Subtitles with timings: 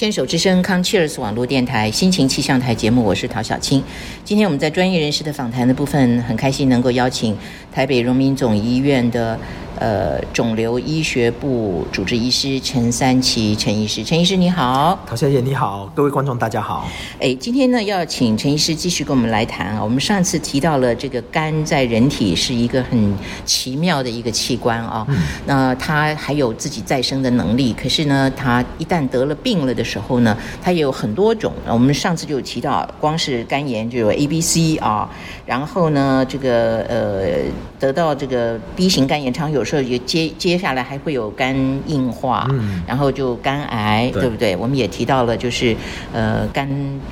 [0.00, 3.84] 牵手之声康 Cheers 网络电台心情气象台节目，我是陶小青。
[4.24, 7.36] 今天我们在专业人士的访谈的部分，很开心能够邀请
[7.70, 9.38] 台北荣民总医院的
[9.80, 14.04] 呃肿瘤医学部主治医师陈三奇陈医师。
[14.04, 16.86] 陈医师你好，陶小姐你好，各位观众大家好。
[17.18, 19.82] 哎，今天呢要请陈医师继续跟我们来谈啊。
[19.82, 23.14] 我们上次提到了这个肝在人体是一个很
[23.46, 25.06] 奇妙的一个器官啊，
[25.46, 31.50] 那它还有自己再生的能力，可是呢，它一旦得了病了的时候呢，它也有很多种。
[31.66, 35.08] 我们上次就有提到，光是肝炎就有 A、B、C 啊，
[35.46, 37.38] 然后呢，这个呃
[37.78, 41.54] 得到这个 B 型肝炎，常有时候也接接下来还会有肝
[41.86, 44.56] 硬化，嗯然后就肝癌，对对不对？
[44.56, 45.76] 我们也提到了，就是
[46.12, 46.68] 呃肝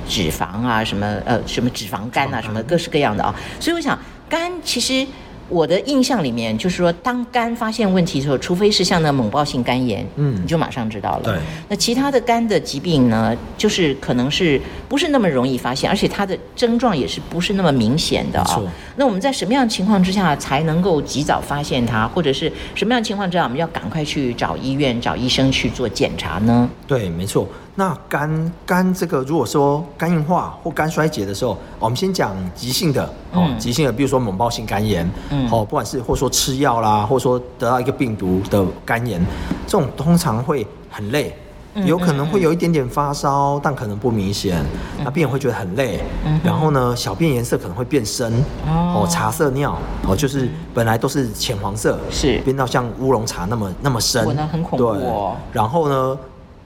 [0.07, 3.33] 脂肪啊，什么呃什么脂肪肝啊，什么各式各样的啊。
[3.59, 5.07] 所以我想，肝其实
[5.49, 11.23] 我的印象里面，就是说，当肝发现问题的时候，除非是像那猛暴性肝炎，嗯你就马上知道了。
[11.23, 11.35] 对，
[11.67, 18.61] 那其他的肝的疾病呢，就是可能是不是那么容易发现，而且它的症状也是不是那么明显的啊。
[18.95, 26.69] 那我们在什么样的情况之下才能够及早发现它，或者是什么样的情况之下，我们要赶快去找医院、找医生去做检查呢？
[26.87, 27.47] 对，没错。
[27.79, 33.57] 那肝肝这个，如果说肝硬化或肝衰竭的时候，我们先讲急性的哦，嗯。
[33.57, 35.49] 急性的，比如说猛暴性肝炎，嗯。
[35.49, 39.25] 哦，不管是或者说吃药啦，或者说得到一个病毒的肝炎，
[39.65, 41.33] 这种通常会很累。
[41.75, 44.61] 嗯有可能会有一点点发烧，但可能不明显。
[45.05, 46.01] 那病人会觉得很累，
[46.43, 48.33] 然后呢，小便颜色可能会变深，
[48.67, 49.05] 哦。
[49.05, 52.39] 哦，茶色尿，哦，就是本来都是浅黄色，是。
[52.39, 56.17] 变到像乌龙茶那么那么深，哇那很恐怖对哦然后呢，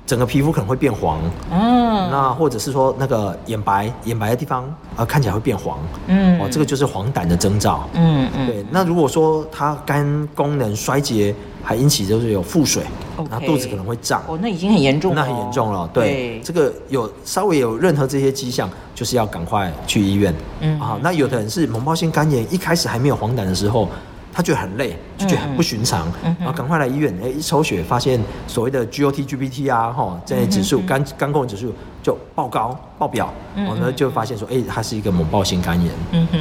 [0.06, 1.20] 整个皮肤可能会变黄，
[1.52, 2.10] 嗯。
[2.12, 4.64] 那或者是说那个眼白眼白的地方
[4.98, 6.40] 呃看起来会变黄，嗯。
[6.40, 7.88] 哦，这个就是黄疸的征兆。
[7.94, 12.84] 嗯嗯，对，那如果说它肝功能衰竭，还引起就是有腹水
[13.30, 15.90] 然后肚子可能会胀，哦，那已经很严重那很严重了。
[15.94, 20.34] 对，这个有稍微有任何这些迹象，就是要赶快去医院。
[20.60, 20.80] 嗯。
[20.80, 23.88] 啊，那有的人是脓包性肝炎，一开始还没有黄疸的时候。
[24.34, 30.86] 他觉得很累，就觉得很不寻常，嗯然后赶快来医院，哎，一抽血发现所谓的 GOT、GPT 啊，哈，这些指数、嗯。
[30.88, 31.72] 肝肝功能指数
[32.02, 35.92] 就爆高爆表，然后呢就发现说，哎，它是一个猛暴性肝炎，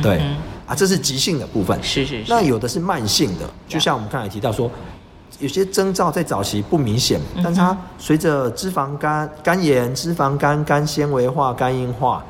[0.00, 0.36] 对嗯，
[0.66, 4.70] 啊，这是急性的部分，是是是，那有的是慢性的，就像我们刚才提到说，
[5.38, 12.25] 有些征兆在早期不明显，嗯但是它随着脂肪肝、肝炎、脂肪肝、肝纤维化、肝硬化，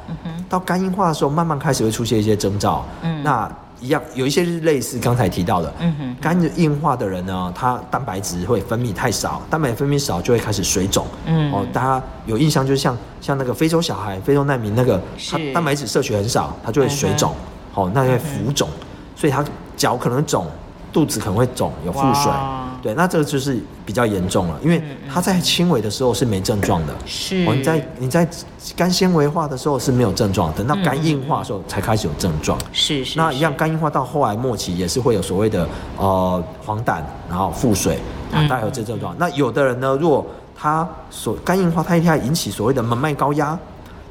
[0.48, 2.84] 到肝硬化的时候，慢慢开始会出现一些征兆。
[3.02, 3.22] 嗯。
[3.22, 3.50] 那
[3.82, 6.16] 一样有一些是类似刚才提到的，嗯哼。
[6.20, 11.04] 肝硬化的人呢，他蛋白质会分泌太少，蛋白分泌少就会开始水肿。
[11.26, 11.52] 嗯。
[11.52, 17.34] 哦，大家有印象，就是像像那个非洲小孩、非洲难民那个，他蛋白质摄取很少，他就会水肿，
[17.72, 18.68] 好、那就会浮肿，
[19.16, 19.44] 所以他
[19.76, 20.46] 脚可能肿，
[20.92, 22.68] 肚子可能会肿，有腹水哇。
[22.82, 26.92] 对，那这个就是比较严重了，因为嗯他在轻微的时候是没症状的。
[27.06, 28.28] 是哦，你在你在
[28.74, 32.58] 肝纤维化的时候是没有症状，等到嗯肝硬化的时候才开始有症状。
[32.72, 35.66] 是是那一样，肝硬化到后来末期也是会有所谓的
[35.96, 37.94] 呃黄疸，然后腹水，
[38.32, 39.14] 啊嗯，大概有这症状。
[39.16, 40.26] 那有的人呢，如果
[40.56, 43.56] 他所肝硬化，他一定要引起所谓的门脉高压，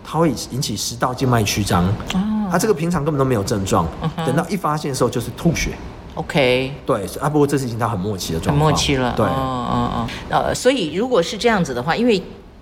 [0.02, 1.86] 它会引起食道静脉曲张。
[2.14, 2.22] 哦
[2.52, 3.88] 他这个平常根本都没有症状
[4.26, 5.72] 等到一发现的时候就是吐血。
[6.16, 6.74] OK。
[6.86, 12.22] 对，啊，不过这是已经到很默契的很状很，默契了，对，嗯嗯嗯，呃，所以如果是这样子的话，因为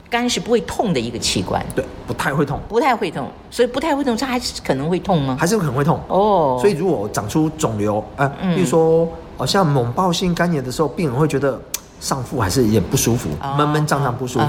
[0.10, 5.38] 肝是不会痛的一个器官，对，不太会痛，不太会痛，所以不太会痛，它还是可能会痛吗？
[5.40, 6.00] 还是很会痛。
[6.08, 11.60] 哦，所以如果长出肿瘤，呃，嗯比如说，好像猛暴性肝炎的时候，病人会觉得
[12.00, 14.46] 上腹还是有点不舒服哦，闷闷胀胀不舒服。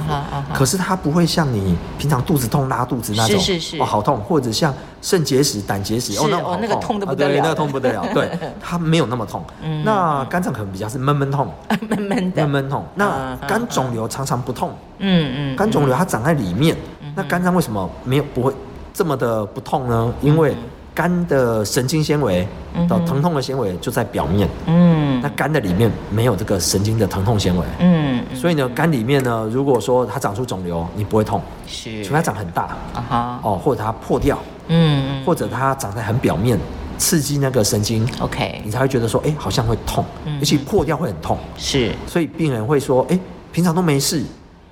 [0.55, 3.79] 可是它不会像你平常肚子痛拉肚子那种，是是是。
[3.83, 4.73] 哦好痛，或者像
[5.03, 7.41] 肾结石、胆结石，哦那那个痛得不得了。
[7.43, 8.31] 那个痛不得了， 对，
[8.61, 9.45] 它没有那么痛。
[9.63, 9.83] 嗯。
[9.85, 11.53] 那肝脏可能比较是闷闷痛，
[11.89, 12.85] 闷闷的，闷闷痛。
[12.95, 16.77] 那肝肿瘤常常不痛，嗯嗯，肝肿瘤它长在里面，
[17.17, 18.53] 那肝脏为什么没有不会
[18.95, 20.13] 这么的不痛呢？
[20.21, 20.55] 因为
[21.01, 22.47] 肝的神经纤维
[22.87, 25.19] 的疼痛的纤维就在表面，嗯。
[25.23, 28.37] 那肝的里面没有这个神经的疼痛纤维，嗯嗯。
[28.37, 32.05] 所以呢，肝里面呢，如果说它长出肿瘤，你不会痛，是。
[32.05, 32.65] 除非它长很大。
[32.93, 34.39] 啊哈，哦，或者它破掉，
[34.69, 35.25] 嗯嗯。
[35.25, 36.59] 或者它长在很表面，
[36.99, 40.39] 刺激那个神经，，OK，你才会觉得说，哎，好像会痛，嗯。
[40.39, 41.39] 尤其破掉会很痛。
[41.57, 41.95] 是。
[42.07, 43.19] 所以病人会说，哎、
[43.53, 44.23] 平常都没事，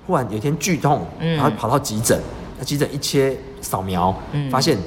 [0.05, 1.37] 忽然有一天剧痛，嗯。
[1.37, 2.21] 然后跑到急诊，
[2.59, 4.49] 那急诊一切扫描，嗯。
[4.51, 4.77] 发现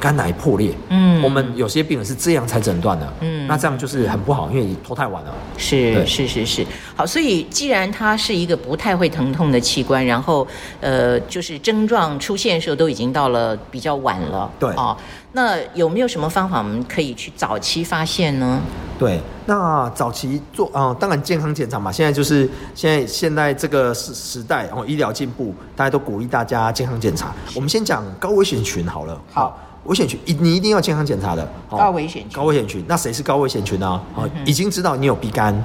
[0.00, 5.32] 肝癌破裂，嗯我们有些病人是这样才诊断的，嗯那这样就是很不好，因为你拖太晚了。
[5.56, 10.46] 是是是是，好，所以既然它是一个不太会疼痛的器官，然后
[10.80, 14.96] 呃，就是症状出现的时候都已经到了比较晚了，对哦，
[15.32, 18.60] 那有没有什么方法我们可以去早期发现呢？
[18.98, 27.32] 对，那早期做啊、当然健康检查嘛，现在就是现在现在这个时时代然哦，医疗进步，大家都鼓励大家健康检查。
[27.54, 29.20] 我们先讲高危险群好了。
[29.30, 31.42] 好，危险群一你一定要健康检查的。
[31.70, 34.00] 哦高危险群高危险群，那谁是高危险群呢？
[34.14, 35.64] 哦，已经知道你有鼻肝、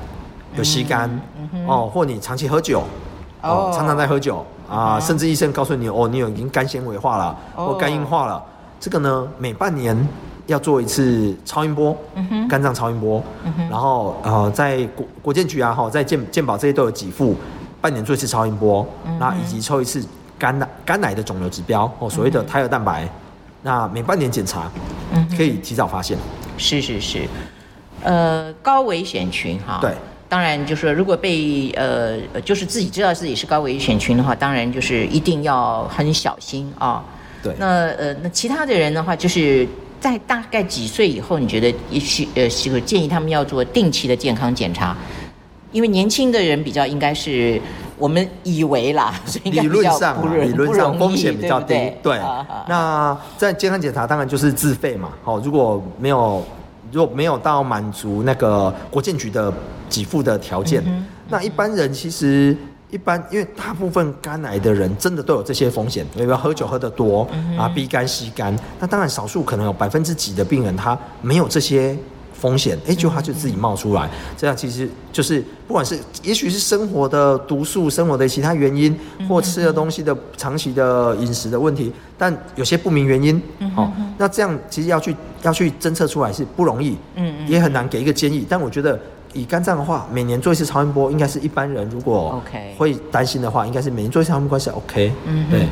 [0.56, 1.09] 有吸肝，
[1.68, 2.81] 哦，或你长期喝酒，
[3.41, 7.68] 哦哦，常常在喝酒啊，甚至医生告诉你哦，你有已经肝纤维化了，哦。
[7.68, 8.44] 或肝硬化了，
[8.79, 9.95] 这个呢，每半年
[10.47, 11.95] 要做一次超音波，
[12.50, 13.21] 肝脏超音波，
[13.69, 17.35] 然后呃，在国国健局啊，哈，在健健保这些都有给付，
[17.79, 18.85] 半年做一次超音波，
[19.19, 20.03] 那以及抽一次
[20.38, 23.07] 肝的肝奶的肿瘤指标，哦，所谓的胎儿蛋白，
[23.62, 24.72] 那每半年检查，
[25.13, 26.18] 嗯可以提早发现。
[26.58, 27.28] 是是是，
[28.04, 29.92] 呃，高危险群哈，对。
[30.30, 37.04] 当然，就是说，如果被呃，呃就是自己知道自己是高危险群的话，当然就是一定要很小心啊。
[37.44, 39.68] 对那呃，那其他的人的话，就是
[40.00, 44.96] 在大概几岁以后，你觉得也许呃，是建议他们要做定期的健康检查，
[45.74, 47.60] 因为年轻的人比较应该是
[48.01, 52.19] 我们以为啦， 所以理论上理论上风险比较低对。
[52.68, 55.09] 那在健康检查当然就是自费嘛。
[55.24, 56.44] 好，如果没有
[56.92, 59.53] 如果没有到满足那个国健局的
[59.89, 62.57] 给付的条件，嗯那一般人其实。
[62.94, 68.54] 一般，因为大部分肝癌的人真的都有这些风险，比如喝酒喝得多嗯啊，逼肝吸肝。
[68.81, 71.97] 那当然，少数可能有百分之几的病人他没有这些
[72.42, 74.10] 风险，哎，就他就自己冒出来。
[74.36, 78.98] 这样其实就是不管是也许是生活的毒素、生活的其他原因，
[79.30, 83.40] 或吃的东西的长期的饮食的问题，但有些不明原因，
[83.78, 88.44] 哦，那这样其实要去要去侦测出来是不容易，嗯嗯也很难给一个建议。
[88.50, 89.00] 但我觉得
[89.34, 92.42] 以肝脏的话，每年做一次超音波，应该是一般人如果
[92.76, 95.68] 会担心的话，应该是每年做一次超音波是 OK，嗯对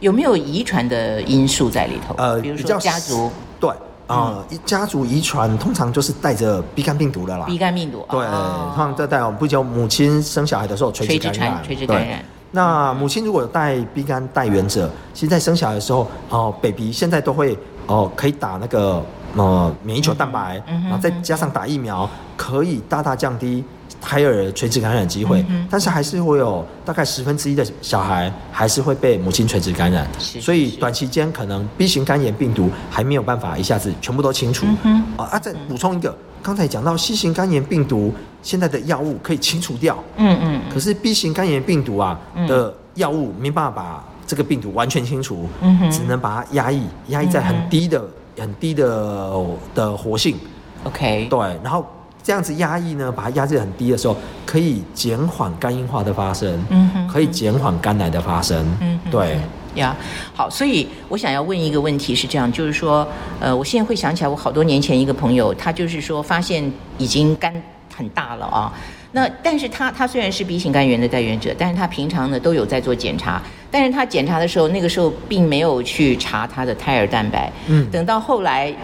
[0.00, 2.14] 有没有遗传的因素在里头？
[2.16, 3.30] 呃，比如说比较家族
[3.60, 3.70] 对。
[4.06, 7.46] 啊、一家族遗传通常就是带着鼻肝病毒的啦。
[7.46, 8.72] 鼻肝病毒，对，哦。
[8.74, 12.22] 通常在带有不久母亲生小孩的时候垂直感染，垂直感染。
[12.50, 19.02] 那母亲如果有带 B 肝带原者，其实在生小孩的时候，哦，baby 现在都会哦可以打那个
[19.36, 23.64] 呃免疫球蛋白，嗯然后再加上打疫苗，可以大大降低
[24.00, 25.44] 胎儿垂直感染的机会。
[25.48, 34.66] 嗯但是还是会有大概十分之一的小孩还是会被母亲垂直感染，是所以短期间可能 B 型肝炎病毒还没有办法一下子全部都清除。
[34.84, 42.46] 嗯啊啊，再补充一个，刚才讲到 C 型肝炎病毒现在的药物可以清除掉，嗯嗯可是 B 型肝炎病毒啊嗯。
[42.46, 48.00] 的药物没办法把这个病毒完全清除，嗯只能把它压抑，压抑在很低的、
[48.38, 49.40] 很低的
[49.74, 50.36] 的活性
[50.84, 51.84] ，，OK，对，然后
[52.22, 54.16] 这样子压抑呢，把它压制很低的时候，
[54.46, 57.08] 可以减缓肝硬化的发生，嗯哼。
[57.08, 59.10] 可以减缓肝癌的发生，嗯哼。
[59.10, 59.38] 对。
[59.74, 59.96] 呀
[60.32, 63.04] 好，所以我想要问一个问题是这样，就是说，
[63.40, 67.52] 呃，我现在会想起来，我好多年前一个朋友，他就是说发现已经肝
[67.94, 68.72] 很大了啊。
[69.12, 77.88] 那但是他他虽然是 B 型肝炎的带源者，但是他平常呢都有在做检查，但是他检查的时候，那个时候并没有去查他的胎儿蛋白，嗯。
[77.90, 78.74] 等到后来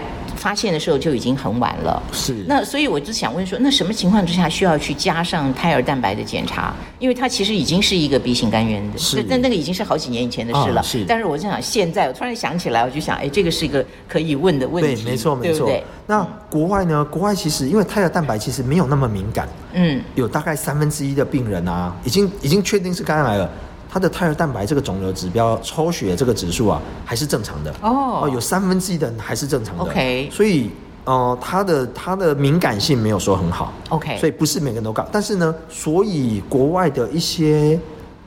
[0.40, 2.02] 发现的时候就已经很晚了。
[2.12, 6.74] 是那所以我就想问说，那什么情况之下需要去加上胎儿蛋白的检查？
[6.98, 10.80] 因为它其实已经是一个 B 型肝炎的，是但但那个已经是好几年以前的事了。
[10.80, 15.84] 啊是但是我就想，现在我突然想起来，我就想，哎，这个是一个可以问的问题，对，没错没错对不对。
[16.06, 17.04] 那国外呢？
[17.04, 23.50] 国外其实因为胎儿蛋白其实没有那么敏感，嗯有大概三分之一的病人啊，已经已经确定是肝癌了，
[23.90, 27.74] 他的胎儿蛋白这个肿瘤指标抽血这个指数啊还是正常的。
[27.82, 28.30] 哦。
[28.32, 29.82] 有三分之一的人还是正常的。
[29.82, 30.70] OK 所以
[31.04, 33.72] 呃，它的它的敏感性没有说很好。
[33.88, 37.78] OK 所以不是每个人都高，但是呢，所以国外的一些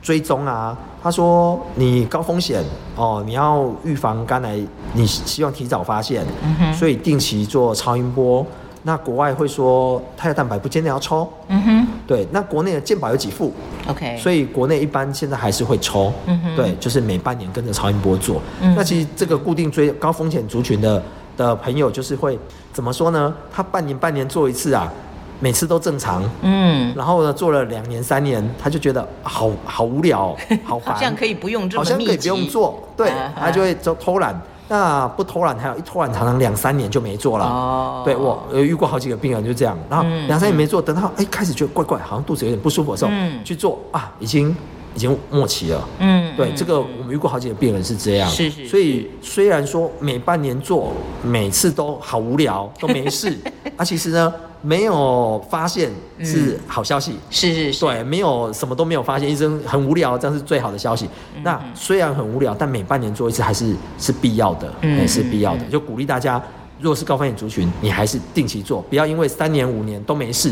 [0.02, 2.62] 追踪啊，他说你高风险
[2.96, 4.60] 哦，你要预防肝癌，
[4.92, 8.44] 你希望提早发现，嗯所以定期做超音波。
[8.86, 11.86] 那国外会说胎儿蛋白不见得要抽，嗯哼。
[12.06, 13.50] 对，那国内的健保有几副
[13.88, 16.54] ，，OK，所以国内一般现在还是会抽，嗯哼。
[16.54, 18.42] 对，就是每半年跟着超音波做。
[18.60, 18.74] 嗯。
[18.76, 21.02] 那其实这个固定追高风险族群的
[21.36, 22.38] 的朋友，就是会
[22.74, 23.34] 怎么说呢？
[23.50, 24.92] 他半年半年做一次啊，
[25.40, 34.38] 每次都正常，嗯，然后呢做了两年三年，他就觉得好好无聊哦、好烦， 好像可以不用这么好像可以不用做，对啊，他就会偷偷懒。
[34.68, 37.44] 那不偷懒，还有一偷懒，常常两三年就没做了。
[37.44, 38.02] 哦。
[38.04, 40.26] 对我有遇过好几个病人就这样，然后嗯。
[40.26, 43.44] 两三年没做，等到哎开始觉得怪怪，好像肚子有点不舒服的时候，嗯。
[43.44, 44.56] 去做啊，已经
[44.94, 45.88] 已经末期了。
[45.98, 48.66] 嗯，对，嗯这个我们遇过好几个病人是这样，是是。
[48.66, 50.92] 所以虽然说每半年做，
[51.22, 53.36] 每次都好无聊，都没事，
[53.76, 54.32] 啊，其实呢，
[54.64, 55.90] 没有发现
[56.20, 57.18] 是好消息。
[57.28, 61.04] 是是是，对，没有什么都没有发现，医生很无聊，这样是最好的消息。
[61.36, 65.70] 嗯那虽然很无聊，但每半年做一次还是是必要的，嗯也是必要的嗯。
[65.70, 66.42] 就鼓励大家，
[66.80, 70.48] 如果是高风险族群，你还是定期做，不要因为三年五年都没事，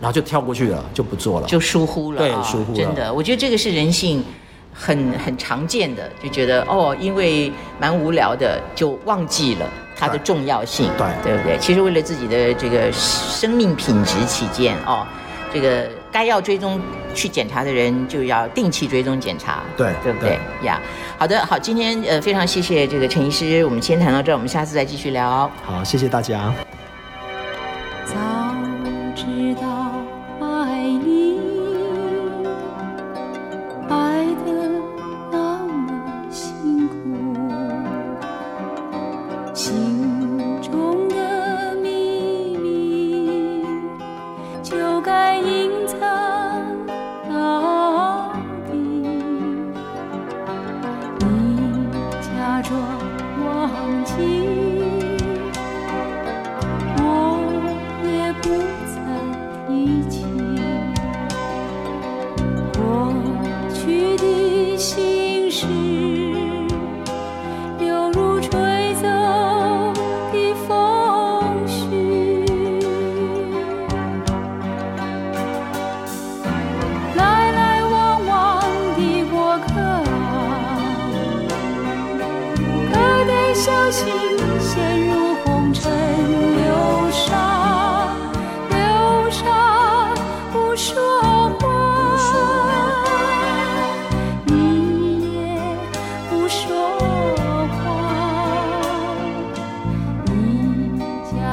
[0.00, 1.46] 然后就跳过去了，就不做了。
[1.48, 4.22] 就疏忽了、对啊，疏忽了真的，我觉得这个是人性
[4.72, 11.58] 很很常见的，就觉得哦，因为蛮无聊的，就忘记了它的重要性，对对不对？
[11.58, 15.06] 其实为了自己的这个生命品质起见哦，
[15.52, 16.80] 这个该要追踪
[17.14, 20.80] 去检查的人就要定期追踪检查，对对不对呀
[21.18, 25.50] 好的，好，今天呃非常谢谢这个陈医师，我们先谈到这儿，我们下次再继续聊。
[25.64, 26.54] 好，谢谢大家。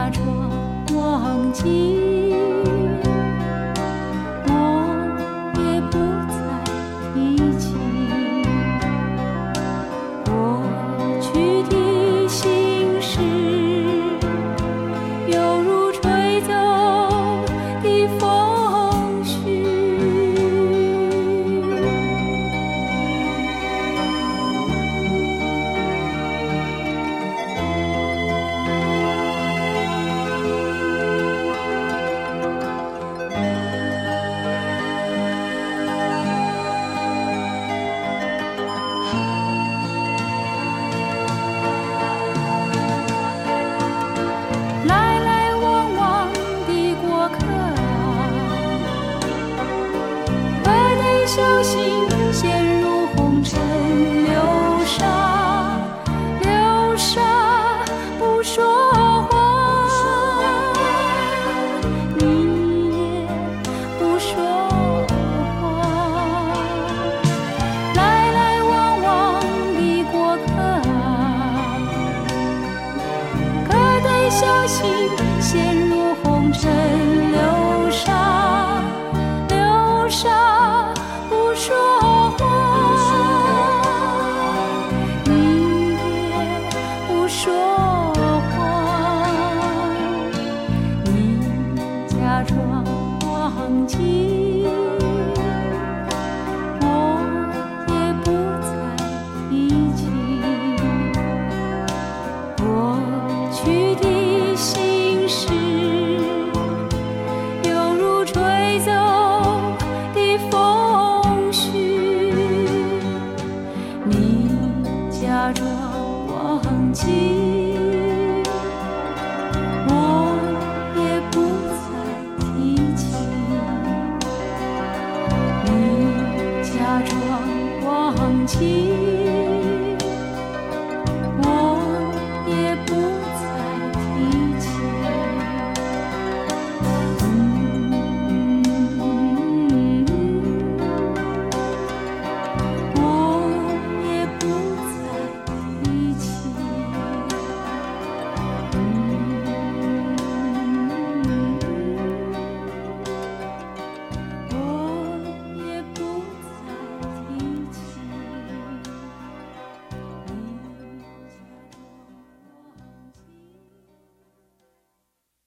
[0.05, 0.23] 假装
[0.93, 2.24] 忘记。